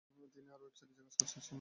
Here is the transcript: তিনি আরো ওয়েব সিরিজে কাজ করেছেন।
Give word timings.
তিনি 0.35 0.47
আরো 0.55 0.63
ওয়েব 0.63 0.75
সিরিজে 0.79 0.95
কাজ 0.99 1.13
করেছেন। 1.17 1.41